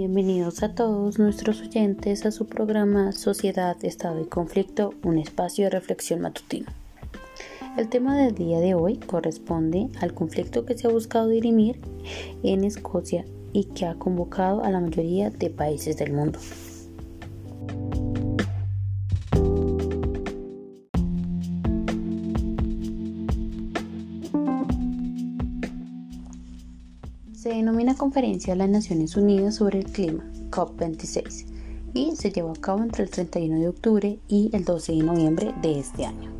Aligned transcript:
Bienvenidos 0.00 0.62
a 0.62 0.74
todos 0.74 1.18
nuestros 1.18 1.60
oyentes 1.60 2.24
a 2.24 2.30
su 2.30 2.46
programa 2.46 3.12
Sociedad, 3.12 3.76
Estado 3.82 4.18
y 4.22 4.24
Conflicto, 4.24 4.94
un 5.02 5.18
espacio 5.18 5.64
de 5.64 5.70
reflexión 5.72 6.22
matutino. 6.22 6.68
El 7.76 7.90
tema 7.90 8.16
del 8.16 8.34
día 8.34 8.60
de 8.60 8.72
hoy 8.72 8.96
corresponde 8.96 9.90
al 10.00 10.14
conflicto 10.14 10.64
que 10.64 10.78
se 10.78 10.86
ha 10.86 10.90
buscado 10.90 11.28
dirimir 11.28 11.82
en 12.42 12.64
Escocia 12.64 13.26
y 13.52 13.64
que 13.64 13.84
ha 13.84 13.94
convocado 13.96 14.64
a 14.64 14.70
la 14.70 14.80
mayoría 14.80 15.28
de 15.28 15.50
países 15.50 15.98
del 15.98 16.14
mundo. 16.14 16.38
Se 27.40 27.48
denomina 27.48 27.96
Conferencia 27.96 28.52
de 28.52 28.58
las 28.58 28.68
Naciones 28.68 29.16
Unidas 29.16 29.54
sobre 29.54 29.78
el 29.78 29.86
Clima, 29.86 30.30
COP26, 30.50 31.46
y 31.94 32.14
se 32.14 32.30
llevó 32.30 32.50
a 32.50 32.60
cabo 32.60 32.82
entre 32.82 33.04
el 33.04 33.08
31 33.08 33.60
de 33.60 33.68
octubre 33.68 34.18
y 34.28 34.50
el 34.52 34.66
12 34.66 34.92
de 34.92 35.02
noviembre 35.02 35.54
de 35.62 35.78
este 35.78 36.04
año. 36.04 36.30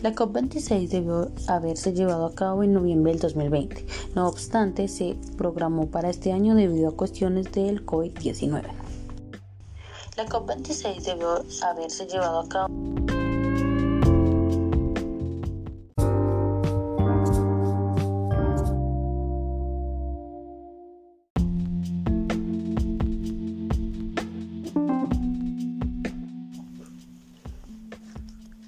La 0.00 0.14
COP26 0.14 0.88
debió 0.88 1.30
haberse 1.48 1.92
llevado 1.92 2.24
a 2.24 2.34
cabo 2.34 2.62
en 2.62 2.72
noviembre 2.72 3.12
del 3.12 3.20
2020, 3.20 3.84
no 4.14 4.26
obstante 4.26 4.88
se 4.88 5.16
programó 5.36 5.88
para 5.88 6.08
este 6.08 6.32
año 6.32 6.54
debido 6.54 6.88
a 6.88 6.96
cuestiones 6.96 7.52
del 7.52 7.84
COVID-19. 7.84 8.62
La 10.16 10.24
COP26 10.24 11.02
debió 11.02 11.44
haberse 11.62 12.06
llevado 12.06 12.40
a 12.40 12.48
cabo 12.48 12.97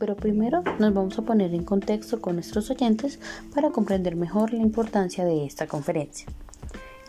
pero 0.00 0.16
primero 0.16 0.64
nos 0.80 0.94
vamos 0.94 1.16
a 1.18 1.22
poner 1.22 1.54
en 1.54 1.62
contexto 1.62 2.20
con 2.20 2.34
nuestros 2.34 2.70
oyentes 2.70 3.20
para 3.54 3.70
comprender 3.70 4.16
mejor 4.16 4.52
la 4.52 4.62
importancia 4.62 5.24
de 5.24 5.44
esta 5.44 5.68
conferencia. 5.68 6.26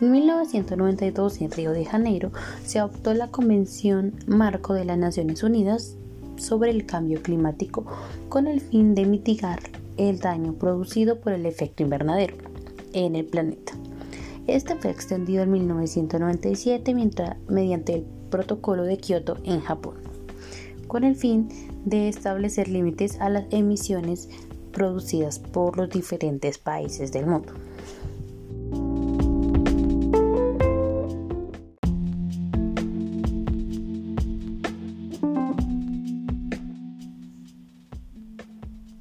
En 0.00 0.12
1992 0.12 1.40
en 1.40 1.50
Río 1.50 1.72
de 1.72 1.86
Janeiro 1.86 2.30
se 2.64 2.78
adoptó 2.78 3.14
la 3.14 3.28
Convención 3.28 4.14
Marco 4.26 4.74
de 4.74 4.84
las 4.84 4.98
Naciones 4.98 5.42
Unidas 5.42 5.96
sobre 6.36 6.70
el 6.70 6.86
Cambio 6.86 7.22
Climático 7.22 7.86
con 8.28 8.46
el 8.46 8.60
fin 8.60 8.94
de 8.94 9.06
mitigar 9.06 9.60
el 9.96 10.18
daño 10.18 10.52
producido 10.52 11.18
por 11.20 11.32
el 11.32 11.46
efecto 11.46 11.82
invernadero 11.82 12.36
en 12.92 13.16
el 13.16 13.24
planeta. 13.24 13.72
Este 14.46 14.76
fue 14.76 14.90
extendido 14.90 15.44
en 15.44 15.52
1997 15.52 16.94
mientras, 16.94 17.36
mediante 17.48 17.94
el 17.94 18.04
Protocolo 18.28 18.82
de 18.82 18.98
Kioto 18.98 19.38
en 19.44 19.60
Japón, 19.60 20.11
con 20.86 21.04
el 21.04 21.16
fin 21.16 21.48
de 21.84 22.08
establecer 22.08 22.68
límites 22.68 23.20
a 23.20 23.28
las 23.28 23.44
emisiones 23.50 24.28
producidas 24.72 25.38
por 25.38 25.76
los 25.76 25.90
diferentes 25.90 26.58
países 26.58 27.12
del 27.12 27.26
mundo. 27.26 27.52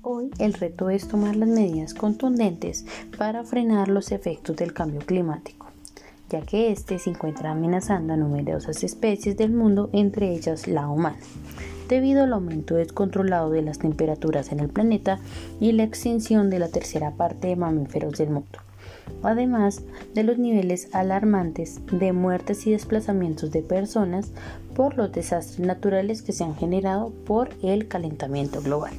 Hoy 0.02 0.29
el 0.39 0.53
reto 0.53 0.89
es 0.89 1.07
tomar 1.07 1.35
las 1.35 1.49
medidas 1.49 1.93
contundentes 1.93 2.85
para 3.17 3.43
frenar 3.43 3.87
los 3.87 4.11
efectos 4.11 4.55
del 4.55 4.73
cambio 4.73 5.02
climático, 5.02 5.67
ya 6.30 6.41
que 6.41 6.71
éste 6.71 6.99
se 6.99 7.11
encuentra 7.11 7.52
amenazando 7.52 8.14
a 8.14 8.17
numerosas 8.17 8.83
especies 8.83 9.37
del 9.37 9.52
mundo, 9.52 9.89
entre 9.93 10.33
ellas 10.33 10.67
la 10.67 10.89
humana 10.89 11.17
debido 11.91 12.23
al 12.23 12.31
aumento 12.31 12.75
descontrolado 12.75 13.49
de 13.49 13.61
las 13.61 13.79
temperaturas 13.79 14.53
en 14.53 14.61
el 14.61 14.69
planeta 14.69 15.19
y 15.59 15.73
la 15.73 15.83
extinción 15.83 16.49
de 16.49 16.57
la 16.57 16.69
tercera 16.69 17.11
parte 17.11 17.49
de 17.49 17.57
mamíferos 17.57 18.17
del 18.17 18.29
mundo, 18.29 18.59
además 19.23 19.81
de 20.13 20.23
los 20.23 20.37
niveles 20.37 20.87
alarmantes 20.93 21.81
de 21.91 22.13
muertes 22.13 22.65
y 22.65 22.71
desplazamientos 22.71 23.52
de 23.52 23.61
personas 23.61 24.31
por 24.73 24.95
los 24.95 25.11
desastres 25.11 25.59
naturales 25.59 26.21
que 26.21 26.31
se 26.31 26.45
han 26.45 26.55
generado 26.55 27.11
por 27.25 27.49
el 27.61 27.89
calentamiento 27.89 28.61
global. 28.61 28.93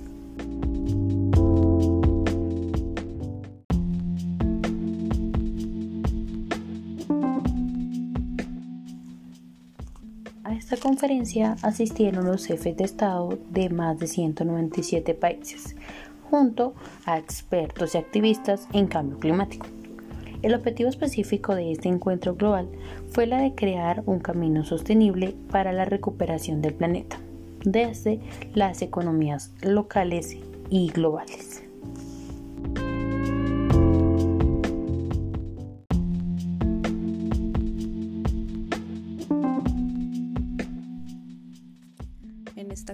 Conferencia 11.02 11.56
asistieron 11.62 12.26
los 12.26 12.46
jefes 12.46 12.76
de 12.76 12.84
Estado 12.84 13.36
de 13.50 13.70
más 13.70 13.98
de 13.98 14.06
197 14.06 15.14
países, 15.14 15.74
junto 16.30 16.74
a 17.06 17.18
expertos 17.18 17.96
y 17.96 17.98
activistas 17.98 18.68
en 18.72 18.86
cambio 18.86 19.18
climático. 19.18 19.66
El 20.42 20.54
objetivo 20.54 20.88
específico 20.88 21.56
de 21.56 21.72
este 21.72 21.88
encuentro 21.88 22.36
global 22.36 22.68
fue 23.10 23.26
la 23.26 23.38
de 23.42 23.52
crear 23.52 24.04
un 24.06 24.20
camino 24.20 24.64
sostenible 24.64 25.34
para 25.50 25.72
la 25.72 25.86
recuperación 25.86 26.62
del 26.62 26.74
planeta, 26.74 27.18
desde 27.64 28.20
las 28.54 28.80
economías 28.80 29.50
locales 29.60 30.36
y 30.70 30.88
globales. 30.92 31.61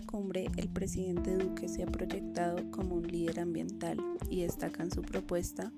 Cumbre, 0.02 0.48
el 0.56 0.68
presidente 0.68 1.36
Duque 1.36 1.68
se 1.68 1.82
ha 1.82 1.86
proyectado 1.86 2.70
como 2.70 2.96
un 2.96 3.06
líder 3.06 3.40
ambiental 3.40 3.98
y 4.28 4.42
destaca 4.42 4.82
en 4.82 4.90
su 4.90 5.02
propuesta 5.02 5.72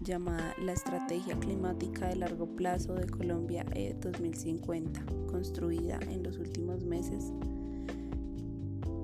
llamada 0.00 0.54
la 0.62 0.72
Estrategia 0.72 1.38
Climática 1.38 2.08
de 2.08 2.16
Largo 2.16 2.46
Plazo 2.46 2.94
de 2.94 3.06
Colombia 3.06 3.64
E 3.74 3.94
2050, 3.94 5.04
construida 5.30 5.98
en 6.10 6.22
los 6.22 6.38
últimos 6.38 6.84
meses, 6.84 7.32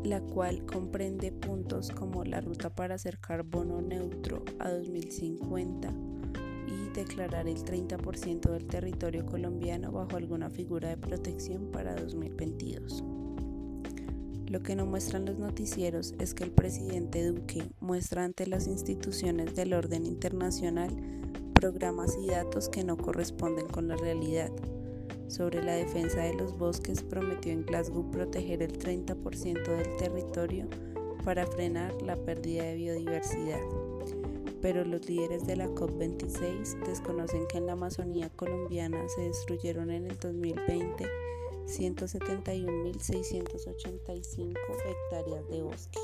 la 0.05 0.21
cual 0.21 0.65
comprende 0.67 1.33
puntos 1.33 1.91
como 1.91 2.25
la 2.25 2.41
ruta 2.41 2.75
para 2.75 2.97
hacer 2.97 3.19
carbono 3.19 3.81
neutro 3.81 4.45
a 4.59 4.71
2050 4.71 5.93
y 6.67 6.89
declarar 6.95 7.49
el 7.49 7.59
30% 7.59 8.51
del 8.51 8.67
territorio 8.67 9.27
colombiano 9.27 9.91
bajo 9.93 10.17
alguna 10.17 10.51
figura 10.51 10.89
de 10.91 10.97
protección 10.97 11.71
para 11.71 11.95
2022. 11.95 13.20
Lo 14.51 14.65
que 14.65 14.75
no 14.75 14.85
muestran 14.85 15.27
los 15.27 15.39
noticieros 15.39 16.13
es 16.19 16.35
que 16.35 16.43
el 16.43 16.51
presidente 16.51 17.25
Duque 17.25 17.71
muestra 17.79 18.25
ante 18.25 18.49
las 18.49 18.67
instituciones 18.67 19.55
del 19.55 19.73
orden 19.73 20.05
internacional 20.05 20.91
programas 21.55 22.19
y 22.21 22.27
datos 22.27 22.69
que 22.69 22.83
no 22.83 22.97
corresponden 22.97 23.69
con 23.69 23.87
la 23.87 23.97
realidad. 23.97 24.51
Sobre 25.29 25.63
la 25.63 25.75
defensa 25.75 26.23
de 26.23 26.35
los 26.35 26.59
bosques 26.59 27.05
prometió 27.05 27.53
en 27.53 27.65
Glasgow 27.65 28.11
proteger 28.11 28.65
el 28.65 28.77
30% 28.77 29.63
del 29.63 29.97
territorio 29.99 30.67
para 31.25 31.47
frenar 31.47 32.03
la 32.03 32.17
pérdida 32.17 32.65
de 32.65 32.75
biodiversidad. 32.75 33.61
Pero 34.61 34.85
los 34.85 35.09
líderes 35.09 35.47
de 35.47 35.55
la 35.55 35.69
COP26 35.69 36.85
desconocen 36.87 37.47
que 37.47 37.59
en 37.59 37.67
la 37.67 37.75
Amazonía 37.75 38.31
colombiana 38.31 38.99
se 39.15 39.21
destruyeron 39.29 39.93
en 39.93 40.07
el 40.07 40.19
2020 40.19 41.07
171.685 41.71 44.59
hectáreas 44.87 45.49
de 45.49 45.63
bosque. 45.63 45.99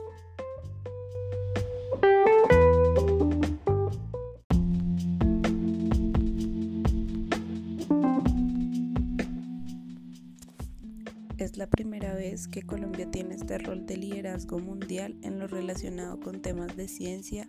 Es 11.39 11.57
la 11.57 11.67
primera 11.67 12.15
vez 12.15 12.47
que 12.49 12.63
Colombia 12.63 13.11
tiene 13.11 13.35
este 13.35 13.59
rol 13.59 13.87
de 13.87 13.97
liderazgo 13.97 14.59
mundial 14.59 15.17
en 15.23 15.39
lo 15.39 15.47
relacionado 15.47 16.21
con 16.21 16.43
temas 16.43 16.77
de 16.77 16.89
ciencia, 16.89 17.49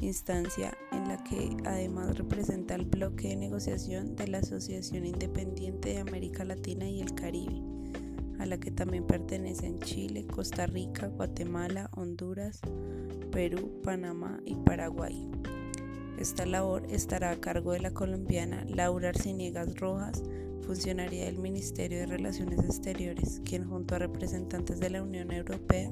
instancia 0.00 0.76
en 0.92 1.08
la 1.08 1.22
que 1.24 1.56
además 1.64 2.16
representa 2.18 2.74
el 2.74 2.84
bloque 2.84 3.28
de 3.28 3.36
negociación 3.36 4.16
de 4.16 4.28
la 4.28 4.38
Asociación 4.38 5.06
Independiente 5.06 5.90
de 5.90 6.00
América 6.00 6.44
Latina 6.44 6.88
y 6.88 7.00
el 7.00 7.14
Caribe, 7.14 7.62
a 8.38 8.46
la 8.46 8.58
que 8.58 8.70
también 8.70 9.06
pertenecen 9.06 9.78
Chile, 9.80 10.26
Costa 10.26 10.66
Rica, 10.66 11.08
Guatemala, 11.08 11.90
Honduras, 11.92 12.60
Perú, 13.30 13.80
Panamá 13.82 14.40
y 14.44 14.56
Paraguay. 14.56 15.30
Esta 16.18 16.46
labor 16.46 16.86
estará 16.90 17.30
a 17.30 17.40
cargo 17.40 17.72
de 17.72 17.80
la 17.80 17.92
colombiana 17.92 18.64
Laura 18.68 19.08
Arciniegas 19.08 19.74
Rojas, 19.76 20.22
funcionaria 20.62 21.24
del 21.26 21.38
Ministerio 21.38 21.98
de 21.98 22.06
Relaciones 22.06 22.60
Exteriores, 22.60 23.40
quien 23.44 23.68
junto 23.68 23.94
a 23.94 23.98
representantes 23.98 24.80
de 24.80 24.90
la 24.90 25.02
Unión 25.02 25.32
Europea 25.32 25.90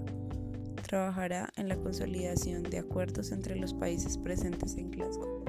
trabajará 0.83 1.49
en 1.57 1.69
la 1.69 1.77
consolidación 1.77 2.63
de 2.65 2.79
acuerdos 2.79 3.33
entre 3.33 3.57
los 3.57 3.73
países 3.73 4.19
presentes 4.19 4.77
en 4.77 4.91
Glasgow. 4.91 5.45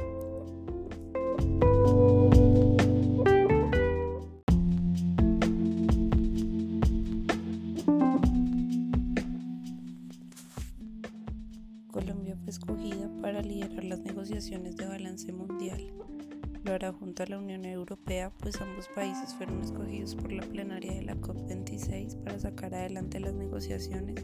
Colombia 11.91 12.35
fue 12.37 12.49
escogida 12.49 13.09
para 13.21 13.41
liderar 13.41 13.83
las 13.83 13.99
negociaciones 13.99 14.75
de 14.77 14.87
balance 14.87 15.31
mundial. 15.31 15.93
Lo 16.63 16.73
hará 16.73 16.93
junto 16.93 17.23
a 17.23 17.25
la 17.25 17.39
Unión 17.39 17.65
Europea, 17.65 18.31
pues 18.39 18.61
ambos 18.61 18.87
países 18.95 19.33
fueron 19.35 19.61
escogidos 19.61 20.15
por 20.15 20.31
la 20.31 20.43
plenaria 20.43 20.93
de 20.93 21.01
la 21.01 21.15
COP26 21.15 22.23
para 22.23 22.39
sacar 22.39 22.73
adelante 22.73 23.19
las 23.19 23.33
negociaciones 23.33 24.23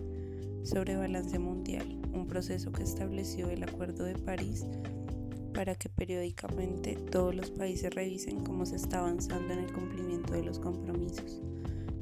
sobre 0.63 0.95
balance 0.95 1.37
mundial, 1.39 1.99
un 2.13 2.27
proceso 2.27 2.71
que 2.71 2.83
estableció 2.83 3.49
el 3.49 3.63
Acuerdo 3.63 4.03
de 4.05 4.15
París 4.15 4.65
para 5.53 5.75
que 5.75 5.89
periódicamente 5.89 6.95
todos 7.11 7.35
los 7.35 7.51
países 7.51 7.93
revisen 7.93 8.43
cómo 8.43 8.65
se 8.65 8.75
está 8.75 8.99
avanzando 8.99 9.53
en 9.53 9.59
el 9.59 9.73
cumplimiento 9.73 10.33
de 10.33 10.43
los 10.43 10.59
compromisos 10.59 11.41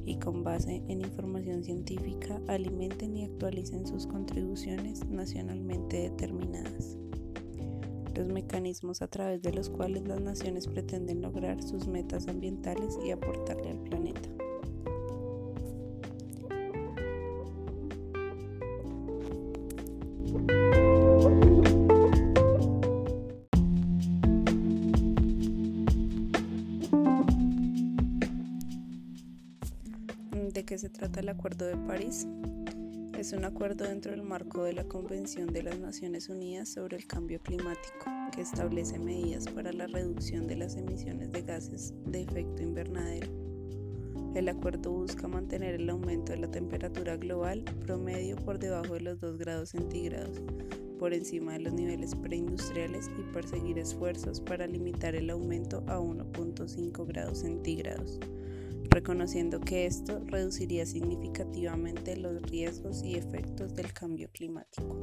y 0.05 0.17
con 0.19 0.43
base 0.43 0.83
en 0.87 1.01
información 1.01 1.63
científica 1.63 2.39
alimenten 2.47 3.17
y 3.17 3.25
actualicen 3.25 3.85
sus 3.87 4.07
contribuciones 4.07 5.05
nacionalmente 5.07 6.09
determinadas 6.09 6.97
los 8.17 8.27
mecanismos 8.27 9.01
a 9.01 9.07
través 9.07 9.41
de 9.41 9.53
los 9.53 9.69
cuales 9.69 10.07
las 10.07 10.19
naciones 10.19 10.67
pretenden 10.67 11.21
lograr 11.21 11.61
sus 11.61 11.87
metas 11.87 12.27
ambientales 12.27 12.97
y 13.05 13.11
aportarle 13.11 13.69
al 13.69 13.79
planeta. 13.79 14.29
¿De 30.53 30.65
qué 30.65 30.77
se 30.77 30.89
trata 30.89 31.19
el 31.19 31.29
Acuerdo 31.29 31.65
de 31.65 31.77
París? 31.77 32.27
Es 33.17 33.31
un 33.33 33.45
acuerdo 33.45 33.85
dentro 33.85 34.11
del 34.11 34.23
marco 34.23 34.63
de 34.63 34.73
la 34.73 34.83
Convención 34.83 35.47
de 35.47 35.63
las 35.63 35.79
Naciones 35.79 36.29
Unidas 36.29 36.69
sobre 36.69 36.97
el 36.97 37.07
Cambio 37.07 37.39
Climático, 37.39 38.05
que 38.33 38.41
establece 38.41 38.99
medidas 38.99 39.47
para 39.47 39.71
la 39.71 39.87
reducción 39.87 40.47
de 40.47 40.55
las 40.55 40.75
emisiones 40.75 41.31
de 41.31 41.41
gases 41.41 41.93
de 42.05 42.21
efecto 42.21 42.63
invernadero. 42.63 43.36
El 44.37 44.49
acuerdo 44.49 44.91
busca 44.91 45.27
mantener 45.27 45.73
el 45.73 45.89
aumento 45.89 46.31
de 46.31 46.37
la 46.37 46.51
temperatura 46.51 47.17
global 47.17 47.63
promedio 47.87 48.35
por 48.35 48.59
debajo 48.59 48.93
de 48.93 48.99
los 49.01 49.19
2 49.19 49.39
grados 49.39 49.69
centígrados, 49.69 50.43
por 50.99 51.11
encima 51.11 51.53
de 51.53 51.61
los 51.61 51.73
niveles 51.73 52.13
preindustriales 52.13 53.09
y 53.17 53.23
perseguir 53.33 53.79
esfuerzos 53.79 54.39
para 54.39 54.67
limitar 54.67 55.15
el 55.15 55.31
aumento 55.31 55.83
a 55.87 55.97
1.5 55.97 57.07
grados 57.07 57.39
centígrados 57.39 58.19
reconociendo 58.91 59.59
que 59.59 59.85
esto 59.85 60.21
reduciría 60.25 60.85
significativamente 60.85 62.15
los 62.15 62.41
riesgos 62.43 63.03
y 63.03 63.15
efectos 63.15 63.75
del 63.75 63.91
cambio 63.91 64.29
climático. 64.31 64.95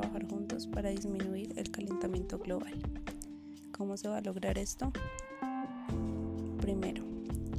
Trabajar 0.00 0.26
juntos 0.28 0.66
para 0.66 0.90
disminuir 0.90 1.52
el 1.56 1.70
calentamiento 1.70 2.38
global. 2.40 2.74
¿Cómo 3.70 3.96
se 3.96 4.08
va 4.08 4.16
a 4.16 4.20
lograr 4.22 4.58
esto? 4.58 4.92
Primero, 6.60 7.04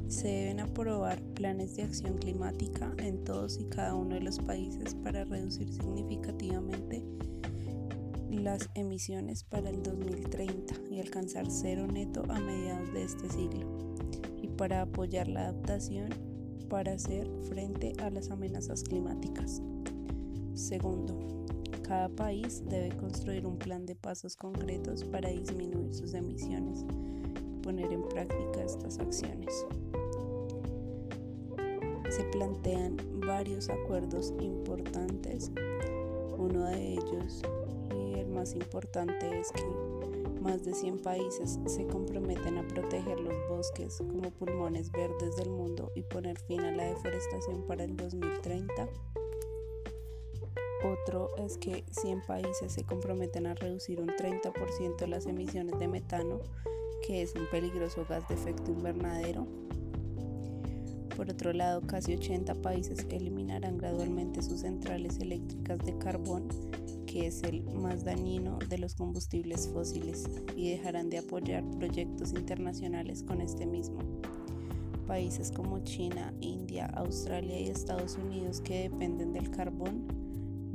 se 0.10 0.28
deben 0.28 0.60
aprobar 0.60 1.22
planes 1.34 1.78
de 1.78 1.84
acción 1.84 2.18
climática 2.18 2.94
en 2.98 3.24
todos 3.24 3.58
y 3.58 3.66
cada 3.66 3.96
uno 3.96 4.16
de 4.16 4.22
los 4.22 4.40
países 4.40 4.96
para 4.96 5.24
reducir 5.24 5.72
significativamente 5.72 7.06
las 8.30 8.70
emisiones 8.76 9.46
para 9.46 9.70
el 9.70 9.81
2030 9.81 10.76
y 10.92 11.00
alcanzar 11.00 11.50
cero 11.50 11.88
neto 11.88 12.24
a 12.28 12.38
mediados 12.42 12.94
de 12.94 13.04
este 13.04 13.30
siglo 13.30 13.96
y 14.42 14.50
para 14.50 14.81
apoyar 14.81 15.30
la 15.30 15.48
adaptación 15.48 16.10
para 16.70 16.94
hacer 16.94 17.30
frente 17.48 17.94
a 18.00 18.10
las 18.10 18.30
amenazas 18.30 18.84
climáticas. 18.84 19.62
Segundo, 20.54 21.36
cada 21.88 22.10
país 22.10 22.64
debe 22.66 22.96
construir 22.98 23.46
un 23.46 23.58
plan 23.58 23.86
de 23.86 23.96
pasos 23.96 24.36
concretos 24.36 25.04
para 25.04 25.30
disminuir 25.30 25.94
sus 25.94 26.14
emisiones 26.14 26.86
y 27.40 27.64
poner 27.64 27.92
en 27.92 28.08
práctica 28.08 28.64
estas 28.64 29.00
acciones 29.00 29.66
se 32.16 32.24
plantean 32.26 32.96
varios 33.28 33.70
acuerdos 33.70 34.34
importantes. 34.40 35.52
Uno 36.38 36.66
de 36.66 36.94
ellos 36.94 37.42
y 37.94 38.20
el 38.20 38.28
más 38.30 38.54
importante 38.54 39.38
es 39.38 39.52
que 39.52 39.66
más 40.42 40.64
de 40.64 40.74
100 40.74 41.00
países 41.00 41.60
se 41.66 41.86
comprometen 41.88 42.58
a 42.58 42.68
proteger 42.68 43.20
los 43.20 43.34
bosques 43.50 43.98
como 43.98 44.31
pulmones 44.31 44.92
verdes 44.92 45.36
del 45.36 45.50
mundo 45.50 45.92
y 45.96 46.04
poner 46.04 46.40
fin 46.40 46.62
a 46.62 46.72
la 46.72 46.86
deforestación 46.86 47.64
para 47.68 47.84
el 47.84 47.98
2030. 47.98 48.88
Otro 50.86 51.30
es 51.38 51.58
que 51.58 51.84
100 51.90 52.22
países 52.28 52.74
se 52.74 52.84
comprometen 52.84 53.48
a 53.48 53.56
reducir 53.56 54.00
un 54.00 54.08
30% 54.10 55.08
las 55.08 55.26
emisiones 55.26 55.80
de 55.80 55.88
metano, 55.88 56.40
que 57.06 57.22
es 57.22 57.34
un 57.36 57.48
peligroso 57.50 58.06
gas 58.08 58.28
de 58.28 58.36
efecto 58.36 58.72
invernadero 58.72 59.48
por 61.16 61.30
otro 61.30 61.54
lado, 61.54 61.82
casi 61.88 62.14
80 62.14 62.56
países 62.56 63.06
eliminarán 63.10 63.78
gradualmente 63.78 64.42
sus 64.42 64.62
centrales 64.62 65.18
eléctricas 65.20 65.80
de 65.80 65.98
carbón, 65.98 66.50
que 67.06 67.28
es 67.28 67.42
el 67.44 67.64
más 67.64 68.04
dañino 68.04 68.60
de 68.70 68.78
los 68.78 68.96
combustibles 68.96 69.70
fósiles, 69.70 70.26
y 70.58 70.72
dejarán 70.72 71.10
de 71.10 71.20
apoyar 71.20 71.64
proyectos 71.78 72.34
internacionales 72.34 73.24
con 73.24 73.40
este 73.40 73.66
mismo. 73.66 74.00
Países 75.08 75.52
como 75.52 75.80
China, 75.86 76.34
India, 76.42 76.88
Australia 76.88 77.62
y 77.62 77.70
Estados 77.70 78.18
Unidos 78.18 78.60
que 78.60 78.90
dependen 78.90 79.31
del 79.31 79.52
carbón 79.52 80.25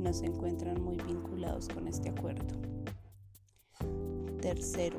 no 0.01 0.11
se 0.13 0.25
encuentran 0.25 0.81
muy 0.81 0.97
vinculados 0.97 1.67
con 1.69 1.87
este 1.87 2.09
acuerdo. 2.09 2.45
Tercero, 4.41 4.97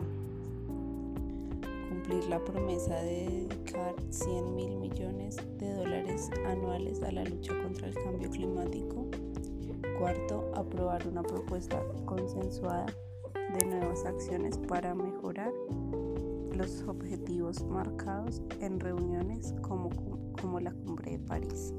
cumplir 1.88 2.24
la 2.28 2.42
promesa 2.44 2.94
de 3.02 3.46
dedicar 3.48 3.94
100 4.10 4.54
mil 4.54 4.76
millones 4.76 5.36
de 5.58 5.74
dólares 5.74 6.30
anuales 6.46 7.02
a 7.02 7.10
la 7.10 7.24
lucha 7.24 7.52
contra 7.62 7.88
el 7.88 7.94
cambio 7.94 8.30
climático. 8.30 9.06
Cuarto, 9.98 10.50
aprobar 10.54 11.06
una 11.08 11.22
propuesta 11.22 11.82
consensuada 12.04 12.86
de 13.58 13.66
nuevas 13.66 14.04
acciones 14.04 14.56
para 14.56 14.94
mejorar 14.94 15.52
los 16.56 16.82
objetivos 16.86 17.64
marcados 17.64 18.40
en 18.60 18.78
reuniones 18.78 19.54
como, 19.62 19.90
como 20.40 20.60
la 20.60 20.72
Cumbre 20.72 21.12
de 21.12 21.18
París. 21.18 21.72